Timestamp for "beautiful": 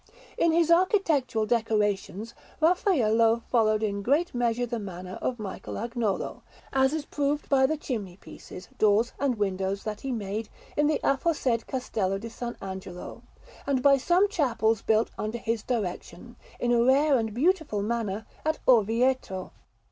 17.35-17.83